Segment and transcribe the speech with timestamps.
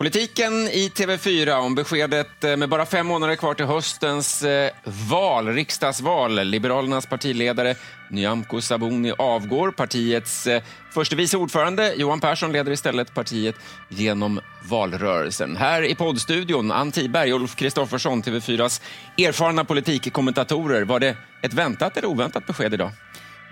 [0.00, 4.70] Politiken i TV4 om beskedet eh, med bara fem månader kvar till höstens eh,
[5.10, 6.44] val, riksdagsval.
[6.44, 7.74] Liberalernas partiledare
[8.10, 9.70] Nyamko Sabuni avgår.
[9.70, 13.54] Partiets eh, förste vice ordförande Johan Persson leder istället partiet
[13.88, 15.56] genom valrörelsen.
[15.56, 18.82] Här i poddstudion, Ann Tiberg, Ulf Kristoffersson, TV4s
[19.18, 20.82] erfarna politikkommentatorer.
[20.82, 22.90] Var det ett väntat eller oväntat besked idag?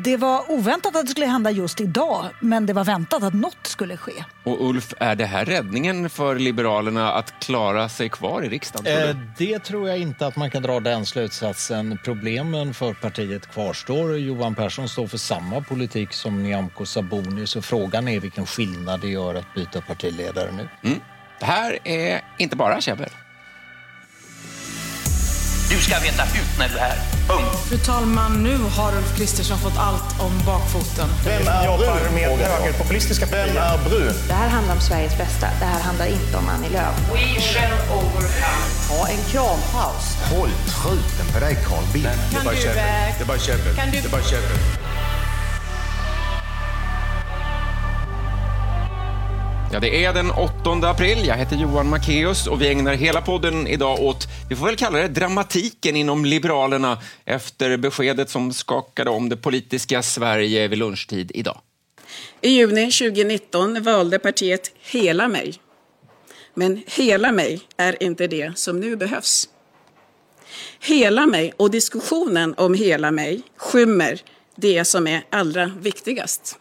[0.01, 3.67] Det var oväntat att det skulle hända just idag, men det var väntat att något
[3.67, 4.25] skulle ske.
[4.45, 8.85] Och Ulf, är det här räddningen för Liberalerna att klara sig kvar i riksdagen?
[8.85, 9.11] tror du?
[9.11, 11.99] Eh, det tror jag inte att man kan dra den slutsatsen.
[12.05, 14.19] Problemen för partiet kvarstår.
[14.19, 19.09] Johan Persson står för samma politik som Nyamko Sabuni, så frågan är vilken skillnad det
[19.09, 20.69] gör att byta partiledare nu.
[20.83, 21.01] Mm.
[21.39, 23.11] Det här är inte bara käbbel.
[25.79, 26.99] Du ska veta ut när du är här.
[27.29, 27.59] Punkt.
[27.69, 31.09] Fru talman, nu har Ulf Kristersson fått allt om bakfoten.
[31.25, 32.15] Vem är brun?
[32.15, 34.15] med högerpopulistiska Vem är brun?
[34.29, 35.47] Det här handlar om Sveriges bästa.
[35.61, 36.95] Det här handlar inte om Annie Lööf.
[37.13, 38.65] We shall overcome.
[38.89, 40.17] Ha en krampaus.
[40.33, 42.09] Håll truten på dig, Carl Bildt.
[42.33, 43.75] Kan du, Det är bara käbbel.
[43.93, 44.59] Det är bara käbbel.
[49.79, 51.27] Ja, det är den 8 april.
[51.27, 54.99] Jag heter Johan Macéus och vi ägnar hela podden idag åt, vi får väl kalla
[54.99, 61.61] det dramatiken inom Liberalerna efter beskedet som skakade om det politiska Sverige vid lunchtid idag.
[62.41, 65.55] I juni 2019 valde partiet Hela mig.
[66.55, 69.49] Men Hela mig är inte det som nu behövs.
[70.81, 74.21] Hela mig och diskussionen om Hela mig skymmer
[74.57, 76.59] det som är allra viktigast.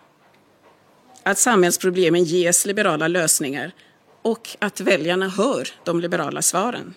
[1.27, 3.71] Att samhällsproblemen ges liberala lösningar
[4.21, 6.93] och att väljarna hör de liberala svaren.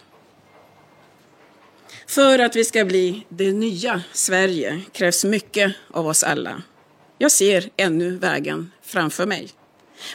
[2.06, 6.62] För att vi ska bli det nya Sverige krävs mycket av oss alla.
[7.18, 9.48] Jag ser ännu vägen framför mig.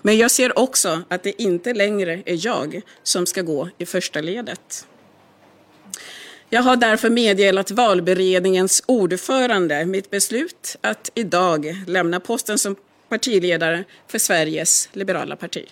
[0.02, 4.22] Men jag ser också att det inte längre är jag som ska gå i första
[4.22, 4.88] ledet.
[6.50, 12.76] Jag har därför meddelat valberedningens ordförande mitt beslut att idag lämna posten som
[13.10, 15.66] partiledare för Sveriges liberala parti.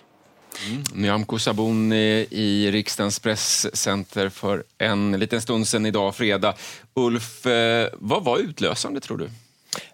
[0.92, 6.54] Nyamko Sabuni i riksdagens presscenter för en liten stund sedan idag, fredag.
[6.94, 9.30] Ulf, eh, vad var utlösande tror du?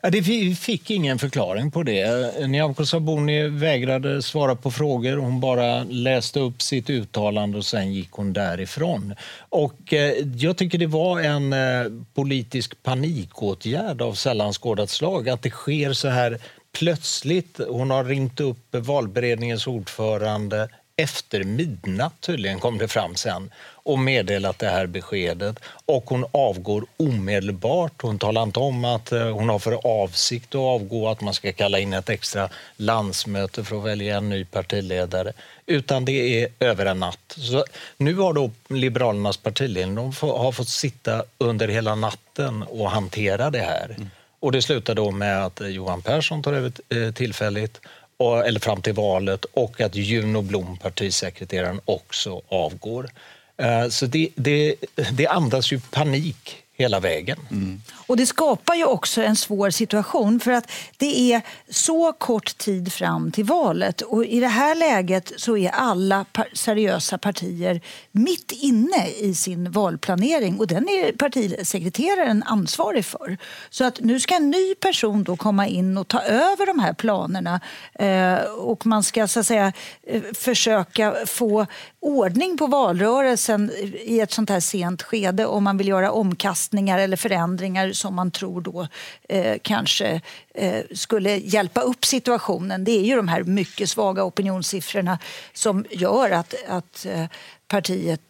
[0.00, 2.34] Ja, det, vi fick ingen förklaring på det.
[2.48, 5.16] Nyamko Sabuni vägrade svara på frågor.
[5.16, 9.14] Hon bara läste upp sitt uttalande och sen gick hon därifrån.
[9.48, 15.42] Och, eh, jag tycker det var en eh, politisk panikåtgärd av sällan skådat slag att
[15.42, 16.38] det sker så här
[16.72, 17.60] plötsligt.
[17.68, 20.68] Hon har ringt upp valberedningens ordförande
[21.02, 26.86] efter midnatt tydligen kom det fram sen och meddelat det här beskedet och hon avgår
[26.96, 28.02] omedelbart.
[28.02, 31.52] Hon talar inte om att eh, hon har för avsikt att avgå, att man ska
[31.52, 35.32] kalla in ett extra landsmöte för att välja en ny partiledare,
[35.66, 37.36] utan det är över en natt.
[37.36, 37.64] Så
[37.96, 43.62] nu har då Liberalernas partiledning de har fått sitta under hela natten och hantera det
[43.62, 43.94] här.
[43.96, 44.10] Mm.
[44.40, 47.80] Och det slutar då med att eh, Johan Persson tar över eh, tillfälligt
[48.16, 53.10] och, eller fram till valet och att Juno Blom, partisekreteraren, också avgår.
[53.56, 54.74] Eh, så det, det,
[55.12, 57.38] det andas ju panik hela vägen.
[57.50, 57.80] Mm.
[58.06, 62.92] Och det skapar ju också en svår situation för att det är så kort tid
[62.92, 67.80] fram till valet och i det här läget så är alla par seriösa partier
[68.12, 73.38] mitt inne i sin valplanering och den är partisekreteraren ansvarig för.
[73.70, 76.92] Så att nu ska en ny person då komma in och ta över de här
[76.92, 77.60] planerna
[77.94, 79.72] eh, och man ska så att säga
[80.06, 81.66] eh, försöka få
[82.00, 83.70] ordning på valrörelsen
[84.04, 88.30] i ett sånt här sent skede om man vill göra omkastningar eller förändringar som man
[88.30, 88.86] tror då
[89.28, 90.20] eh, kanske
[90.54, 92.84] eh, skulle hjälpa upp situationen.
[92.84, 95.18] Det är ju de här mycket svaga opinionssiffrorna
[95.52, 97.24] som gör att, att eh,
[97.68, 98.20] partiet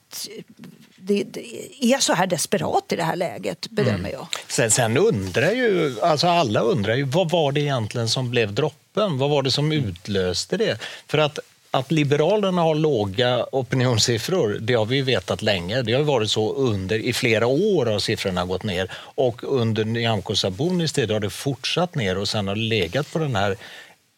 [1.03, 4.27] det, det är så här desperat i det här läget, bedömer jag.
[4.49, 9.19] Sen, sen undrar ju, alltså alla undrar ju, vad var det egentligen som blev droppen?
[9.19, 10.81] Vad var det som utlöste det?
[11.07, 11.39] För att
[11.71, 15.83] att Liberalerna har låga opinionssiffror, det har vi vetat länge.
[15.83, 20.37] Det har varit så under, i flera år har siffrorna gått ner och under Nyamko
[20.37, 23.57] Sabunis tid har det fortsatt ner och sen har det legat på den här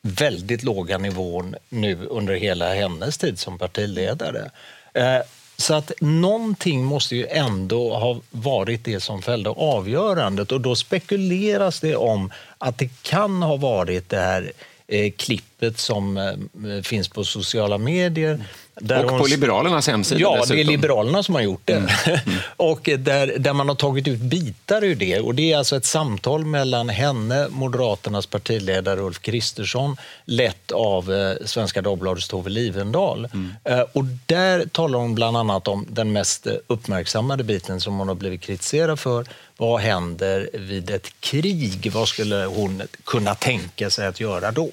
[0.02, 4.50] väldigt låga nivån nu under hela hennes tid som partiledare.
[4.94, 5.19] Eh,
[5.56, 11.81] så att någonting måste ju ändå ha varit det som fällde avgörandet och då spekuleras
[11.81, 14.52] det om att det kan ha varit det här
[14.92, 18.44] Eh, klippet som eh, finns på sociala medier
[18.74, 20.56] och på Liberalernas hemsida Ja, dessutom.
[20.56, 21.72] det är Liberalerna som har gjort det.
[22.26, 22.38] Mm.
[22.56, 25.20] och där, där man har tagit ut bitar ur det.
[25.20, 31.46] Och det är alltså ett samtal mellan henne, Moderaternas partiledare Ulf Kristersson, lett av eh,
[31.46, 33.28] Svenska Dagbladets Tove Livendal.
[33.32, 33.50] Mm.
[33.64, 38.14] Eh, och där talar hon bland annat om den mest uppmärksammade biten som hon har
[38.14, 39.26] blivit kritiserad för.
[39.56, 41.90] Vad händer vid ett krig?
[41.92, 44.70] Vad skulle hon kunna tänka sig att göra då?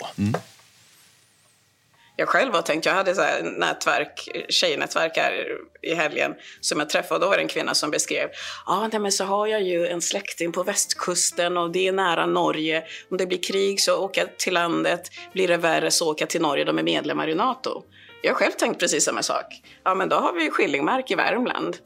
[2.20, 6.90] Jag själv har tänkt, jag hade så här nätverk, tjejnätverk här i helgen som jag
[6.90, 7.26] träffade.
[7.26, 8.30] Då var det en kvinna som beskrev,
[8.66, 12.84] ja men så har jag ju en släkting på västkusten och det är nära Norge.
[13.12, 16.30] Om det blir krig så åker jag till landet, blir det värre så åker jag
[16.30, 17.84] till Norge, de är medlemmar i NATO.
[18.22, 19.46] Jag har själv tänkt precis samma sak.
[19.84, 21.78] Ja men då har vi Skillingmark i Värmland.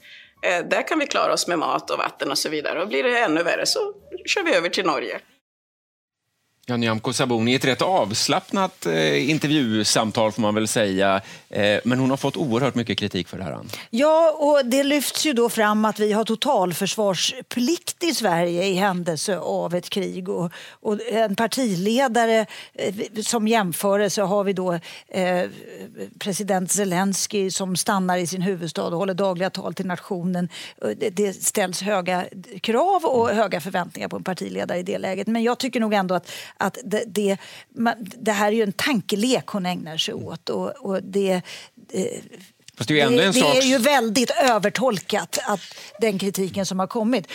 [0.44, 2.82] Eh, där kan vi klara oss med mat och vatten och så vidare.
[2.82, 3.94] Och blir det ännu värre så
[4.26, 5.20] kör vi över till Norge.
[6.66, 11.22] Ja, Nyamko Sabuni, ett rätt avslappnat eh, intervjusamtal får man väl säga.
[11.50, 13.52] Eh, men hon har fått oerhört mycket kritik för det här.
[13.52, 13.70] Ann.
[13.90, 19.38] Ja, och det lyfts ju då fram att vi har totalförsvarsplikt i Sverige i händelse
[19.38, 20.30] av ett krig.
[20.30, 24.74] Och, och en partiledare eh, som jämförelse har vi då
[25.08, 25.50] eh,
[26.20, 30.50] president Zelensky som stannar i sin huvudstad och håller dagliga tal till nationen.
[30.98, 32.26] Det, det ställs höga
[32.62, 35.28] krav och höga förväntningar på en partiledare i det läget.
[35.28, 37.38] Men jag tycker nog ändå att att det, det,
[38.20, 40.50] det, här är ju en tankelek hon ägnar sig åt.
[40.50, 41.42] Och, och det,
[42.78, 43.56] Fast det är, ju det, det sak...
[43.56, 45.62] är ju väldigt övertolkat, att
[46.00, 47.28] den kritiken som har kommit.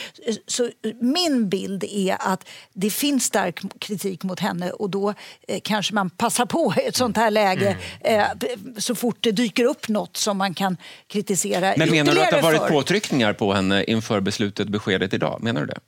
[0.46, 0.70] Så
[1.00, 5.14] min bild är att det finns stark kritik mot henne och då
[5.48, 8.20] eh, kanske man passar på ett sånt här läge mm.
[8.20, 8.48] eh,
[8.78, 10.76] så fort det dyker upp något som man kan
[11.06, 12.68] kritisera Men menar du att det har varit för.
[12.68, 15.42] påtryckningar på henne inför beslutet, beskedet idag?
[15.42, 15.78] Menar du det?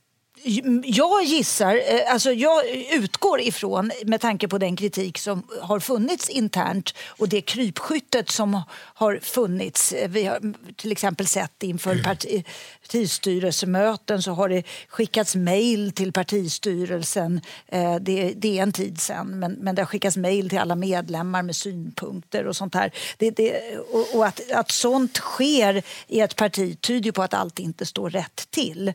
[0.85, 6.95] Jag gissar, alltså jag utgår ifrån, med tanke på den kritik som har funnits internt
[7.07, 9.95] och det krypskyttet som har funnits.
[10.09, 12.45] Vi har till exempel sett inför parti,
[12.83, 17.41] partistyrelsemöten så har det skickats mejl till partistyrelsen.
[18.01, 21.43] Det, det, är en tid sen, men, men det har skickats mejl till alla medlemmar
[21.43, 22.93] med synpunkter och sånt här.
[23.19, 27.59] Det, det, och, och att, att sånt sker i ett parti tyder på att allt
[27.59, 28.93] inte står rätt till.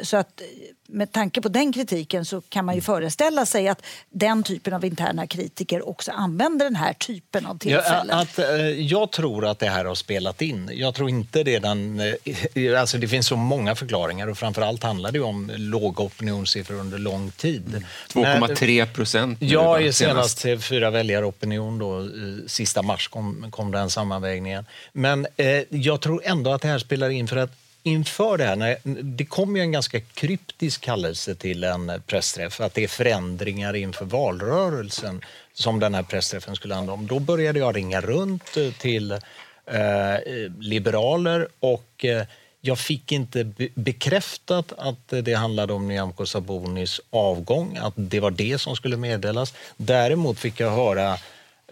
[0.00, 0.42] Så att
[0.88, 4.84] med tanke på den kritiken så kan man ju föreställa sig att den typen av
[4.84, 8.06] interna kritiker också använder den här typen av tillfällen.
[8.08, 10.70] Ja, att, eh, jag tror att det här har spelat in.
[10.72, 12.00] Jag tror inte redan...
[12.00, 16.98] Eh, alltså det finns så många förklaringar och framförallt handlar det om låga opinionssiffror under
[16.98, 17.84] lång tid.
[18.12, 19.38] 2,3 procent.
[19.40, 22.08] Ja, i senaste fyra väljaropinion då,
[22.46, 24.66] sista mars kom, kom den sammanvägningen.
[24.92, 28.56] Men eh, jag tror ändå att det här spelar in för att inför det här,
[28.56, 33.76] när, det kom ju en ganska kryptisk kallelse till en pressträff, att det är förändringar
[33.76, 37.06] inför valrörelsen som den här pressträffen skulle handla om.
[37.06, 39.18] Då började jag ringa runt eh, till eh,
[40.58, 42.26] liberaler och eh,
[42.60, 48.30] jag fick inte be bekräftat att det handlade om Nyamko Sabunis avgång, att det var
[48.30, 49.54] det som skulle meddelas.
[49.76, 51.18] Däremot fick jag höra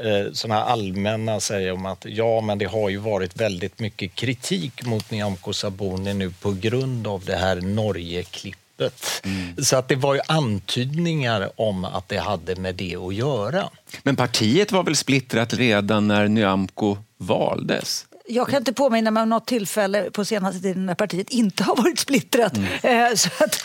[0.00, 4.86] eh, såna allmänna säger om att ja, men det har ju varit väldigt mycket kritik
[4.86, 9.22] mot Nyamko Sabuni nu på grund av det här Norge-klippet.
[9.24, 9.64] Mm.
[9.64, 13.70] Så att det var ju antydningar om att det hade med det att göra.
[14.02, 18.06] Men partiet var väl splittrat redan när Nyamko valdes?
[18.26, 21.76] Jag kan inte påminna mig om något tillfälle på senaste tiden när partiet inte har
[21.76, 22.56] varit splittrat.
[22.56, 23.16] Mm.
[23.16, 23.64] Så att,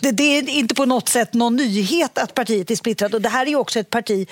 [0.00, 3.14] det, det, är inte på något sätt någon nyhet att partiet är splittrat.
[3.14, 4.28] Och det här är också ett parti,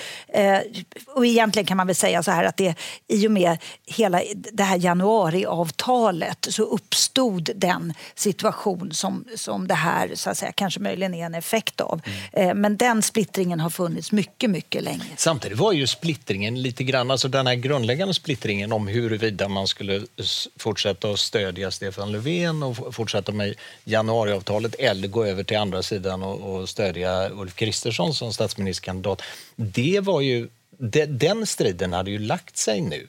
[1.07, 2.75] och egentligen kan man väl säga så här att det
[3.09, 10.11] i och med hela det här januariavtalet så uppstod den situation som, som det här
[10.15, 12.01] så att säga, kanske möjligen är en effekt av.
[12.33, 12.61] Mm.
[12.61, 15.05] Men den splittringen har funnits mycket, mycket länge.
[15.17, 20.03] Samtidigt var ju splittringen lite grann, alltså den här grundläggande splittringen om huruvida man skulle
[20.57, 23.55] fortsätta att stödja Stefan Löfven och fortsätta med
[23.85, 29.23] januariavtalet eller gå över till andra sidan och, och stödja Ulf Kristersson som statsministerkandidat.
[29.57, 33.07] Det var ju, de, den striden hade ju lagt sig nu.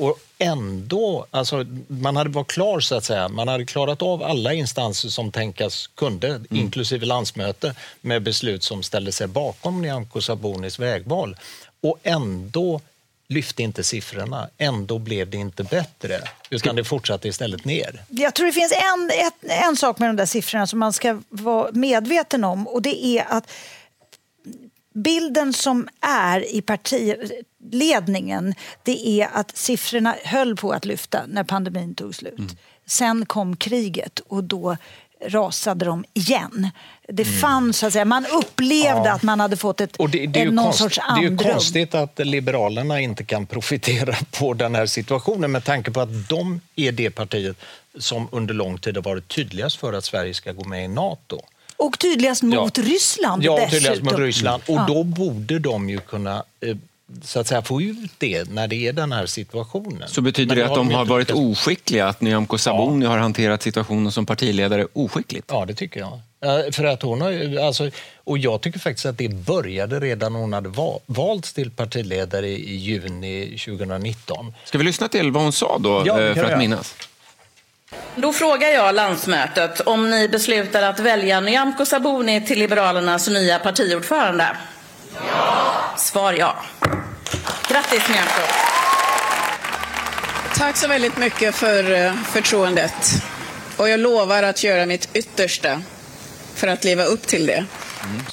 [0.00, 3.28] Och ändå, alltså, man hade varit klar så att säga.
[3.28, 6.46] Man hade klarat av alla instanser som tänkas kunde, mm.
[6.50, 11.36] inklusive landsmöte, med beslut som ställde sig bakom Nyamko Sabunis vägval.
[11.80, 12.80] Och ändå
[13.30, 14.48] lyfte inte siffrorna.
[14.58, 16.20] Ändå blev det inte bättre,
[16.50, 18.02] utan det fortsatte istället ner.
[18.08, 21.20] Jag tror det finns en, ett, en sak med de där siffrorna som man ska
[21.28, 23.50] vara medveten om och det är att
[24.94, 31.94] bilden som är i partiledningen det är att siffrorna höll på att lyfta när pandemin
[31.94, 32.38] tog slut.
[32.38, 32.56] Mm.
[32.86, 34.76] Sen kom kriget och då
[35.26, 36.68] rasade de igen.
[37.08, 37.38] Det Mm.
[37.40, 39.12] fanns, så att säga, man upplevde Ja.
[39.12, 41.26] att man hade fått ett, Och det, det, är någon konst, sorts det är ju
[41.28, 41.52] andrum.
[41.52, 46.60] konstigt att Liberalerna inte kan profitera på den här situationen med tanke på att de
[46.76, 47.56] är det partiet
[47.98, 51.40] som under lång tid har varit tydligast för att Sverige ska gå med i Nato.
[51.76, 52.84] Och tydligast mot Ja.
[52.84, 53.70] Ryssland Ja, dessutom.
[53.70, 54.62] tydligast mot Ryssland.
[54.68, 56.76] Och då borde de ju kunna eh,
[57.24, 60.08] så att säga, få ut det när det är den här situationen.
[60.08, 61.40] Så betyder Men det att de har varit lyckats.
[61.60, 65.46] oskickliga, att Nyamko Sabuni har hanterat situationen som partiledare oskickligt?
[65.50, 66.20] Ja, det tycker jag.
[66.74, 67.90] För att hon har, alltså,
[68.24, 72.48] och jag tycker faktiskt att det började redan när hon hade va- valts till partiledare
[72.48, 74.54] i i juni 2019.
[74.64, 76.58] Ska vi lyssna till vad hon sa då, Ja, det eh, för att göra.
[76.58, 76.94] minnas?
[78.16, 84.56] Då frågar jag landsmötet om ni beslutar att välja Nyamko Sabuni till Liberalernas nya partiordförande.
[85.14, 85.94] Ja.
[85.98, 86.56] Svar ja.
[87.68, 88.42] Grattis Nyamko.
[90.56, 93.22] Tack så väldigt mycket för eh, förtroendet.
[93.76, 95.82] Och jag lovar att göra mitt yttersta
[96.54, 97.64] för att leva upp till det.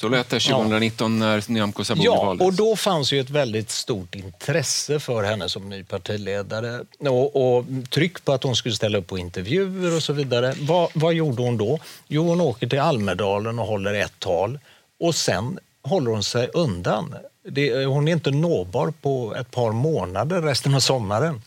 [0.00, 2.44] Så lät det 2019 när Nyamko Sabuni Ja, valdes.
[2.46, 7.64] och då fanns ju ett väldigt stort intresse för henne som ny partiledare och, och
[7.90, 10.54] tryck på att hon skulle ställa upp på intervjuer och så vidare.
[10.60, 11.78] Vad, vad gjorde hon då?
[12.08, 14.58] Jo, hon åker till Almedalen och håller ett tal
[15.00, 15.58] och sen
[15.88, 17.14] håller hon sig undan.
[17.42, 21.42] Det, hon är inte nåbar på ett par månader resten av sommaren.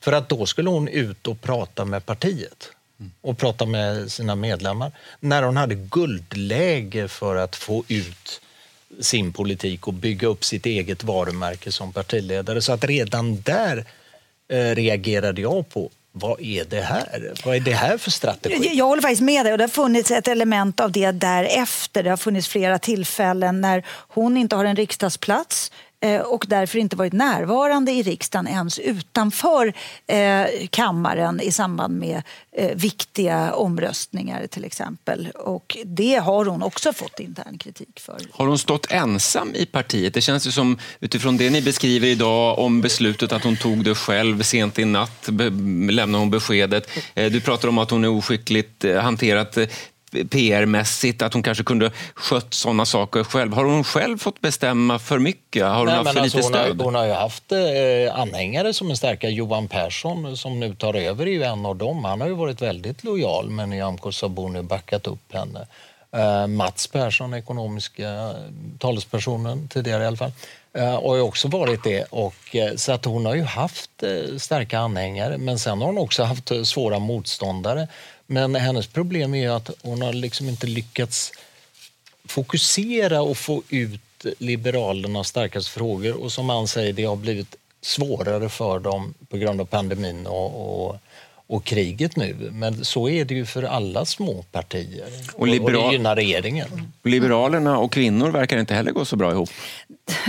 [0.00, 2.68] För att då skulle hon ut och prata med partiet
[3.20, 4.92] och prata med sina medlemmar.
[5.20, 8.40] När hon hade guldläge för att få ut
[9.00, 12.62] sin politik och bygga upp sitt eget varumärke som partiledare.
[12.62, 13.84] Så att redan där
[14.48, 17.32] eh, reagerade jag på vad är det här?
[17.44, 18.66] Vad är det här för strategi?
[18.66, 19.52] Jag, jag håller faktiskt med dig.
[19.52, 22.02] Och det har funnits ett element av det därefter.
[22.02, 25.72] Det har funnits flera tillfällen när hon inte har en riksdagsplats
[26.02, 29.72] Eh, och därför inte varit närvarande i riksdagen ens utanför
[30.06, 32.22] eh, kammaren i samband med
[32.56, 35.28] eh, viktiga omröstningar till exempel.
[35.28, 38.18] Och det har hon också fått intern kritik för.
[38.32, 40.14] Har hon stått ensam i partiet?
[40.14, 43.94] Det känns ju som, utifrån det ni beskriver idag om beslutet att hon tog det
[43.94, 45.28] själv sent i natt,
[45.90, 46.90] lämnade hon beskedet.
[47.14, 49.58] Eh, du pratar om att hon är oskickligt eh, hanterat
[50.12, 53.52] PR-mässigt, att hon kanske kunde skött sådana saker själv.
[53.52, 55.64] Har hon själv fått bestämma för mycket?
[55.64, 58.72] Har hon Nej, haft för alltså, lite hon, har, hon har ju haft eh, anhängare
[58.72, 59.28] som är starka.
[59.28, 62.04] Johan Persson som nu tar över är ju en av dem.
[62.04, 65.66] Han har ju varit väldigt lojal med Nyamko Sabuni backat upp henne.
[66.16, 68.30] Eh, Mats Persson, ekonomiska eh,
[68.78, 70.32] talespersonen tidigare i alla fall,
[70.74, 72.04] eh, har ju också varit det.
[72.04, 75.98] Och, eh, så att hon har ju haft eh, starka anhängare men sen har hon
[75.98, 77.88] också haft eh, svåra motståndare.
[78.32, 81.32] Men hennes problem är att hon har liksom inte lyckats
[82.24, 84.00] fokusera och få ut
[84.38, 86.12] Liberalernas starkaste frågor.
[86.12, 90.86] Och som man säger, det har blivit svårare för dem på grund av pandemin och,
[90.86, 90.98] och,
[91.52, 92.50] och kriget nu.
[92.52, 95.06] Men så är det ju för alla små partier.
[95.34, 96.92] Och, och, liberal- det gynnar regeringen.
[97.02, 99.50] Liberalerna och kvinnor verkar inte heller gå så bra ihop.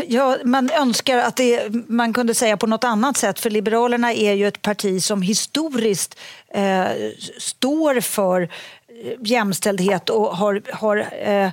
[0.08, 3.40] Ja, man önskar att det, man kunde säga på något annat sätt.
[3.40, 6.20] För Liberalerna är ju ett parti som historiskt
[6.54, 6.86] eh,
[7.38, 8.48] står för eh,
[9.20, 11.50] jämställdhet och har, har eh,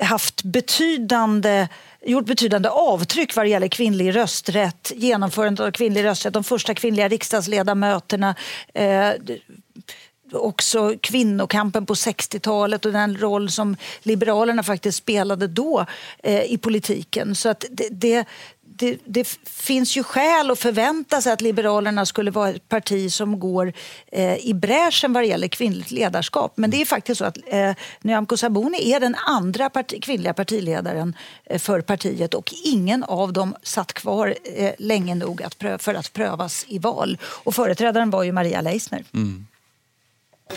[0.00, 1.68] haft betydande
[2.04, 7.08] gjort betydande avtryck vad det gäller kvinnlig rösträtt, genomförandet av kvinnlig rösträtt, de första kvinnliga
[7.08, 8.34] riksdagsledamöterna,
[8.74, 9.12] eh,
[10.32, 15.86] också kvinnokampen på 60-talet och den roll som Liberalerna faktiskt spelade då
[16.22, 17.34] eh, i politiken.
[17.34, 18.24] Så att det, det,
[18.78, 23.40] det, det finns ju skäl att förvänta sig att Liberalerna skulle vara ett parti som
[23.40, 23.72] går
[24.12, 26.52] eh, i bräschen vad det gäller kvinnligt ledarskap.
[26.54, 31.16] Men det är faktiskt så att eh, Nyamko Sabuni är den andra parti, kvinnliga partiledaren
[31.44, 35.94] eh, för partiet och ingen av dem satt kvar eh, länge nog att prö- för
[35.94, 37.18] att prövas i val.
[37.22, 39.04] Och företrädaren var ju Maria Leissner.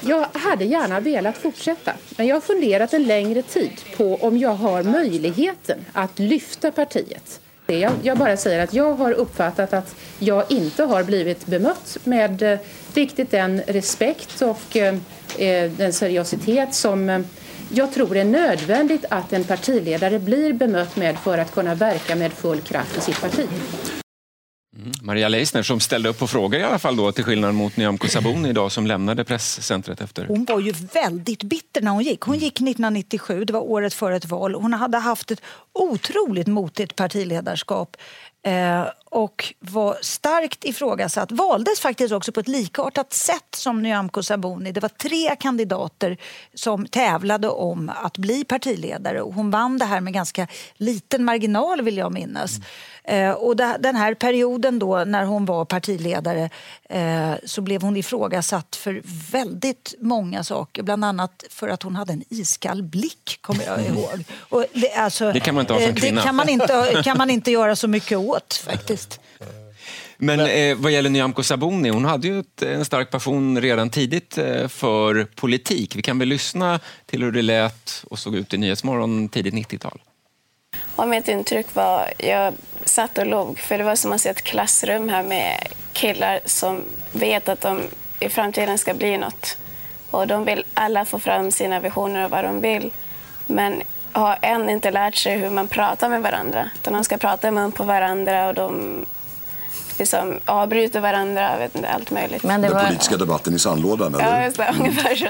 [0.01, 4.55] Jag hade gärna velat fortsätta, men jag har funderat en längre tid på om jag
[4.55, 7.41] har möjligheten att lyfta partiet.
[7.71, 11.97] Det Jag, jag bara säger att jag har uppfattat att jag inte har blivit bemött
[12.03, 12.59] med eh,
[12.93, 14.95] riktigt den respekt och eh,
[15.37, 17.21] eh, den seriositet som eh,
[17.69, 22.33] jag tror är nödvändigt att en partiledare blir bemött med för att kunna verka med
[22.33, 23.47] full kraft i sitt parti.
[25.01, 28.07] Maria Leissner som ställde upp på frågor i alla fall då, till skillnad mot Nyamko
[28.07, 30.25] Sabuni idag som lämnade presscentret efter.
[30.25, 32.21] Hon var ju väldigt bitter när hon gick.
[32.21, 34.55] Hon gick 1997, det var året före ett val.
[34.55, 35.41] Hon hade haft ett
[35.73, 37.97] otroligt motigt partiledarskap
[38.43, 41.31] Eh, och var starkt ifrågasatt.
[41.31, 44.71] Valdes faktiskt också på ett likartat sätt som Nyamko Sabuni.
[44.71, 46.17] Det var tre kandidater
[46.53, 51.81] som tävlade om att bli partiledare och hon vann det här med ganska liten marginal
[51.81, 52.57] vill jag minnas.
[52.57, 52.63] Eh,
[53.37, 56.49] och det, den här perioden då när hon var partiledare
[56.89, 60.83] eh, så blev hon ifrågasatt för väldigt många saker.
[60.83, 64.23] Bland annat för att hon hade en iskall blick, kommer jag ihåg.
[64.39, 66.21] Och det, alltså, Det kan man inte ha som eh, kvinna.
[66.21, 69.19] Det kan man inte, kan man inte göra så mycket åt faktiskt.
[70.17, 74.37] Men eh, vad gäller Nyamko Sabuni, hon hade ju ett, en stark passion redan tidigt
[74.37, 75.95] eh, för politik.
[75.95, 80.01] Vi kan väl lyssna till hur det lät och såg ut i Nyhetsmorgon tidigt 90-tal.
[80.95, 82.53] Och mitt intryck var, jag
[82.85, 86.83] satt och log, för det var som att se ett klassrum här med killar som
[87.11, 87.81] vet att de
[88.19, 89.57] i framtiden ska bli något.
[90.11, 92.91] Och de vill alla få fram sina visioner och vad de vill.
[93.47, 93.81] Men
[94.11, 96.69] har än inte lärt sig hur man pratar med varandra.
[96.75, 99.05] Utan de ska prata i mun på varandra och de
[99.99, 102.41] liksom avbryter varandra, vet inte, allt möjligt.
[102.41, 104.37] Den politiska debatten i sandlådan, eller?
[104.37, 105.27] Ja, just det, ungefär så.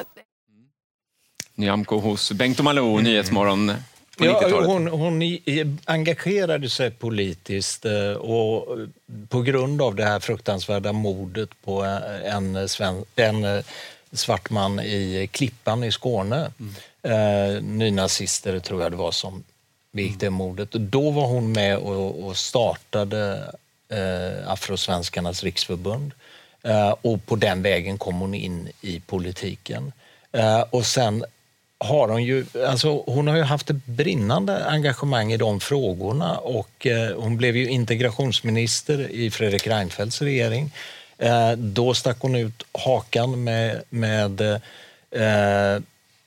[1.55, 3.73] Nyamko hos Bengt och Malou, Nyhetsmorgon
[4.17, 4.67] på Ja, 90-talet.
[4.67, 5.37] hon, hon
[5.85, 8.77] engagerade sig politiskt eh, och
[9.29, 11.83] på grund av det här fruktansvärda mordet på
[12.25, 13.63] en, sven, en eh,
[14.11, 16.51] svart man i Klippan i Skåne.
[17.03, 19.43] Eh, nynazister tror jag det var som
[19.91, 20.71] begick det mordet.
[20.71, 23.51] Då var hon med och, och startade
[23.89, 26.11] eh, Afrosvenskarnas riksförbund.
[26.63, 29.91] Eh, och på den vägen kom hon in i politiken.
[30.31, 31.23] Eh, och sen
[31.83, 36.87] har hon ju, alltså hon har ju haft ett brinnande engagemang i de frågorna och
[36.87, 40.71] eh, hon blev ju integrationsminister i Fredrik Reinfeldts regering.
[41.17, 45.81] Eh, då stack hon ut hakan med, med eh,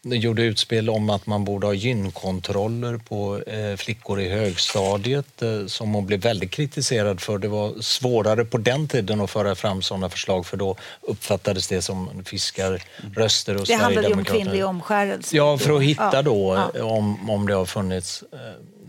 [0.04, 5.94] gjorde utspel om att man borde ha gynkontroller på eh, flickor i högstadiet eh, som
[5.94, 7.38] hon blev väldigt kritiserad för.
[7.38, 11.82] Det var svårare på den tiden att föra fram sådana förslag för då uppfattades det
[11.82, 15.36] som fiskarröster och Det handlade ju om kvinnlig omskärelse.
[15.36, 16.78] Ja, för att hitta då Ja.
[16.78, 18.24] eh, om, om det har funnits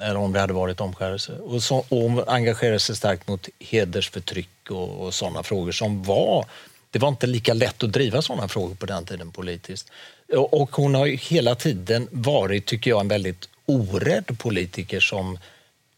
[0.01, 1.33] eller om det hade varit omskärelse.
[1.33, 6.45] Och, så, och hon engagerade sig starkt mot hedersförtryck och, och sådana frågor som var...
[6.91, 9.91] Det var inte lika lätt att driva sådana frågor på den tiden politiskt.
[10.33, 15.37] Och, hon har ju hela tiden varit, tycker jag, en väldigt orädd politiker som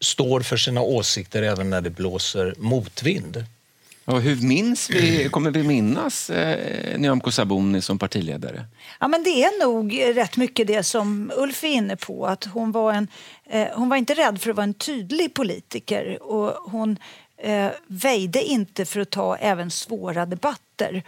[0.00, 3.44] står för sina åsikter även när det blåser motvind.
[4.04, 8.64] Och hur minns vi, kommer vi minnas eh, Nyamko Sabuni som partiledare?
[9.00, 12.26] Ja, men det är nog rätt mycket det som Ulf är inne på.
[12.26, 13.08] Att hon, var en,
[13.50, 16.96] eh, hon var inte rädd för att vara en tydlig politiker och hon
[17.36, 21.02] eh, väjde inte för att ta även svåra debatter.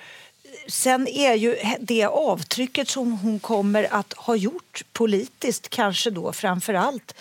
[0.69, 6.75] Sen är ju det avtrycket som hon kommer att ha gjort politiskt kanske då framför
[6.75, 7.15] allt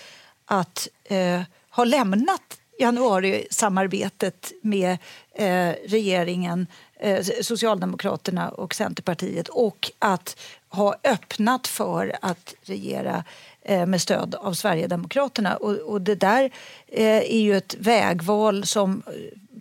[0.46, 4.98] att eh, ha lämnat januarisamarbetet med
[5.36, 6.68] eh, regeringen,
[7.00, 10.40] eh, Socialdemokraterna och Centerpartiet och att
[10.70, 13.24] ha öppnat för att regera
[13.62, 15.56] eh, med stöd av Sverigedemokraterna.
[15.56, 16.44] Och, och det där
[16.88, 19.04] eh, är ju ett vägval som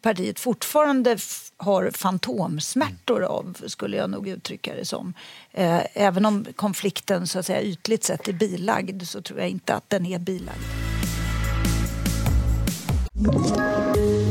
[0.03, 1.19] partiet fortfarande
[1.57, 5.15] har fantomsmärtor av, skulle jag nog uttrycka det som.
[5.53, 9.75] Eh, även om konflikten så att säga ytligt sett är bilagd så tror jag inte
[9.75, 10.59] att den är bilagd.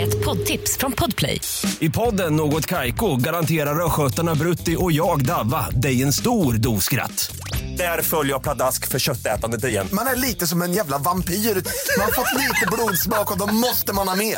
[0.01, 1.41] Ett poddtips från Podplay.
[1.79, 7.35] I podden Något Kaiko garanterar östgötarna Brutti och jag, Davva, dig en stor dos skratt.
[7.77, 9.87] Där följer jag pladask för köttätandet igen.
[9.91, 11.33] Man är lite som en jävla vampyr.
[11.33, 14.37] Man har fått lite blodsmak och då måste man ha mer.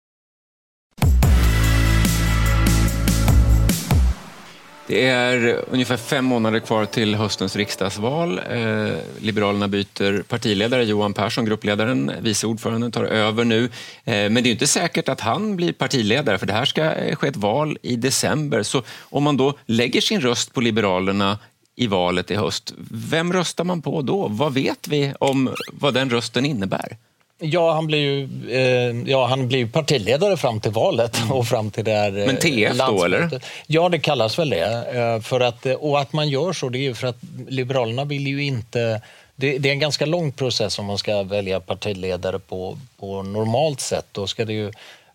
[4.87, 8.39] Det är ungefär fem månader kvar till höstens riksdagsval.
[8.39, 10.83] Eh, Liberalerna byter partiledare.
[10.83, 13.63] Johan Persson, gruppledaren, vice ordföranden, tar över nu.
[13.63, 13.69] Eh,
[14.05, 17.27] men det är inte säkert att han blir partiledare, för det här ska eh, ske
[17.27, 18.63] ett val i december.
[18.63, 21.39] Så om man då lägger sin röst på Liberalerna
[21.75, 24.27] i valet i höst, vem röstar man på då?
[24.27, 26.97] Vad vet vi om vad den rösten innebär?
[27.43, 31.85] Ja, han blir ju eh, ja, han blir partiledare fram till valet och fram till
[31.85, 33.41] det här eh, Men TF då, eller?
[33.67, 34.87] Ja, det kallas väl det.
[34.93, 38.05] Eh, för att, eh, och att man gör så, det är ju för att Liberalerna
[38.05, 39.01] vill ju inte...
[39.35, 43.79] Det, det är en ganska lång process om man ska välja partiledare på, på normalt
[43.79, 44.05] sätt.
[44.11, 44.67] Då ska det ju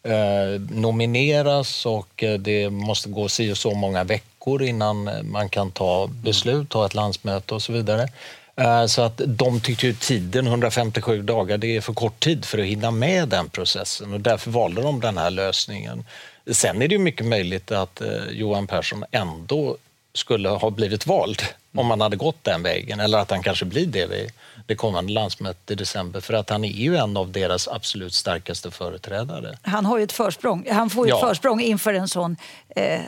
[0.02, 6.06] eh, nomineras och det måste gå si och så många veckor innan man kan ta
[6.06, 8.08] beslut, ta ett landsmöte och så vidare.
[8.56, 12.58] Eh, Så att de tyckte ju tiden, 157 dagar, det är för kort tid för
[12.58, 16.04] att hinna med den processen och därför valde de den här lösningen.
[16.50, 19.76] Sen är det ju mycket möjligt att eh, Johan Persson ändå
[20.14, 21.42] skulle ha blivit vald
[21.74, 24.32] om man hade gått den vägen eller att han kanske blir det vid
[24.66, 28.70] det kommande landsmötet i december för att han är ju en av deras absolut starkaste
[28.70, 29.58] företrädare.
[29.62, 30.66] Han har ju ett försprång.
[30.70, 31.16] Han får ju Ja.
[31.16, 32.36] ett försprång inför en sån,
[32.76, 33.00] eh,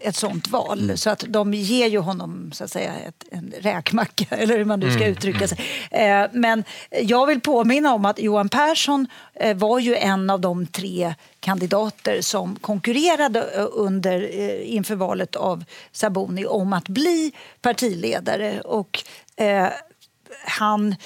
[0.00, 0.80] ett sånt val.
[0.80, 0.96] Mm.
[0.96, 4.80] Så att de ger ju honom så att säga, ett, en räkmacka, eller hur man
[4.80, 5.58] nu ska Mm, uttrycka sig.
[5.90, 10.66] Eh, men jag vill påminna om att Johan Persson eh, var ju en av de
[10.66, 18.60] tre kandidater som konkurrerade eh, under, eh, inför valet av Sabuni om att bli partiledare.
[18.60, 19.04] Och
[19.36, 19.68] eh,
[20.44, 20.96] han,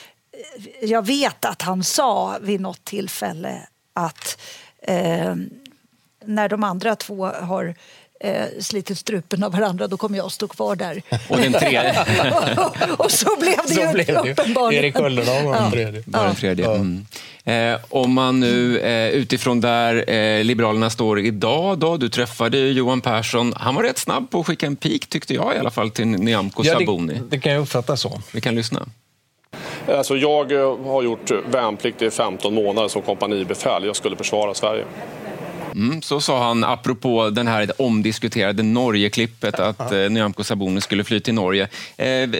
[0.82, 4.40] jag vet att han sa vid något tillfälle att
[4.82, 5.34] eh,
[6.24, 7.74] när de andra två har
[8.20, 11.02] eh, slitit strupen av varandra då kommer jag stå kvar där.
[11.28, 12.04] Och den tredje.
[12.98, 14.84] och, så blev det Så ju blev det uppenbarligen.
[14.84, 15.70] Erik Ullenhag var den Ja.
[15.70, 16.02] tredje.
[16.06, 16.66] Var den tredje.
[16.70, 17.06] Mm.
[17.44, 22.72] Eh, om man nu eh, utifrån där eh, Liberalerna står idag då, du träffade ju
[22.72, 23.52] Johan Persson.
[23.56, 26.06] Han var rätt snabb på att skicka en pik tyckte jag i alla fall till
[26.06, 27.14] Nyamko Ja, Sabuni.
[27.14, 28.20] det, det kan jag uppfatta så.
[28.32, 28.86] Vi kan lyssna.
[29.88, 33.84] Alltså jag eh, har gjort värnplikt i 15 månader som kompanibefäl.
[33.84, 34.84] Jag skulle försvara Sverige.
[35.74, 41.20] Mm, så sa han apropå den här omdiskuterade Norge-klippet att eh, Nyamko Sabuni skulle fly
[41.20, 41.68] till Norge.
[41.96, 42.30] Eh,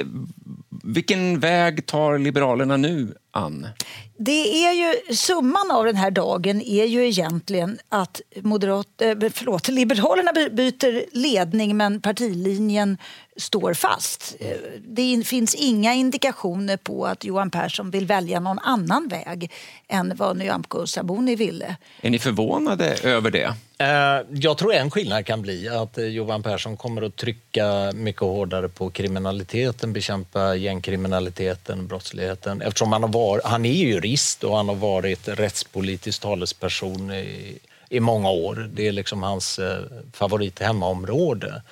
[0.85, 3.69] vilken väg tar Liberalerna nu, Ann?
[4.17, 9.69] Det är ju, summan av den här dagen är ju egentligen att moderat, eh, förlåt,
[9.69, 12.99] Liberalerna by- byter ledning men partilinjen
[13.37, 14.37] står fast.
[14.41, 14.49] Eh,
[14.87, 19.51] Det in- finns inga indikationer på att Johan Persson vill välja någon annan väg
[19.89, 21.77] än vad Nyamko Sabuni ville.
[22.01, 23.55] Är ni förvånade över det?
[23.79, 28.69] Eh, Jag tror en skillnad kan bli att Johan Persson kommer att trycka mycket hårdare
[28.69, 32.63] på kriminaliteten, bekämpa gängkriminaliteten, brottsligheten.
[32.63, 37.59] Eftersom han, har varit, han är jurist och han har varit rättspolitisk talesperson i,
[37.89, 38.71] i många år.
[38.75, 39.79] Det är liksom hans eh,
[40.13, 41.63] favorit hemmaområde.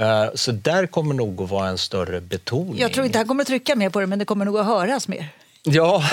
[0.00, 2.78] Eh, Så där kommer nog att vara en större betoning.
[2.78, 4.66] Jag tror inte han kommer att trycka mer på det men det kommer nog att
[4.66, 5.28] höras mer.
[5.62, 6.04] Ja.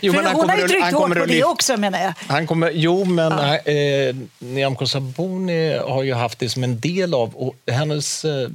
[0.00, 2.14] Jo, men han hon har ju tryckt hårt på det också menar jag.
[2.26, 7.54] Han kommer, jo, men eh, Nyamko Sabuni har ju haft det som en del av...
[7.70, 8.48] Hennes eh,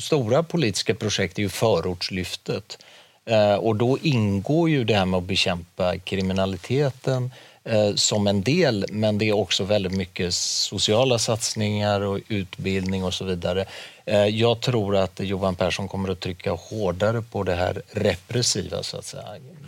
[0.00, 2.78] stora politiska projekt är ju förortslyftet.
[3.24, 7.30] Eh, och då ingår ju det här med att bekämpa kriminaliteten
[7.64, 13.14] eh, som en del, men det är också väldigt mycket sociala satsningar och utbildning och
[13.14, 13.64] så vidare.
[14.04, 18.96] Eh, jag tror att Johan Persson kommer att trycka hårdare på det här repressiva, så
[18.96, 19.24] att säga,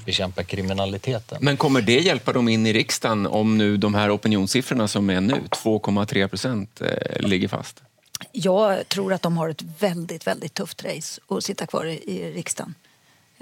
[0.07, 1.39] bekämpa kriminaliteten.
[1.41, 5.21] Men kommer det hjälpa dem in i riksdagen om nu de här opinionssiffrorna som är
[5.21, 6.83] nu, 2,3 procent,
[7.21, 7.83] ligger fast?
[8.33, 12.33] Jag tror att de har ett väldigt, väldigt tufft race att sitta kvar i, i
[12.33, 12.75] riksdagen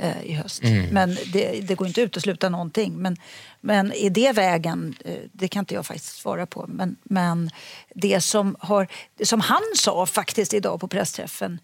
[0.02, 0.62] eh, i höst.
[0.62, 0.86] Mm.
[0.86, 2.94] Men det, det går inte att utesluta någonting.
[2.96, 3.16] Men,
[3.60, 4.94] men är det vägen?
[5.04, 6.64] Eh, det kan inte jag faktiskt svara på.
[6.68, 7.50] Men, men
[7.94, 8.88] det, som har,
[9.24, 11.58] som han sa faktiskt idag på pressträffen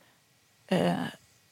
[0.66, 0.92] eh,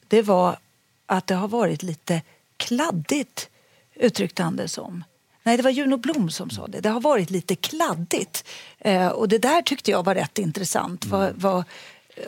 [0.07, 0.57] det var
[1.05, 2.21] att det har varit lite
[2.57, 3.49] kladdigt,
[3.95, 5.03] uttryckte han det som.
[5.43, 6.79] Nej, det var Juno Blom som sa det.
[6.79, 8.47] Det har varit lite kladdigt.
[8.79, 11.05] Eh, och det där tyckte jag var rätt intressant.
[11.05, 11.63] Vad, vad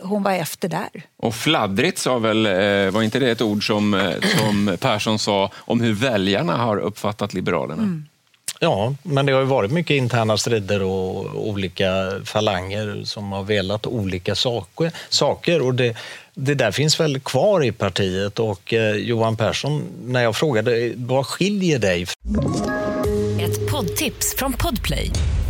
[0.02, 0.90] hon var efter där.
[1.18, 5.52] Och fladdrigt sa väl, eh, var inte det ett ord som, eh, som Persson sa
[5.56, 8.04] om hur väljarna har uppfattat Liberalerna?
[8.62, 13.88] Ja, men det har ju varit mycket interna strider och olika falanger som har velat
[13.88, 14.92] olika saker.
[15.10, 15.98] saker och det,
[16.34, 21.26] det där finns väl kvar i partiet och eh, Johan Persson, när jag frågade vad
[21.26, 22.08] skiljer dig?
[23.42, 25.12] Ett poddtips från Podplay.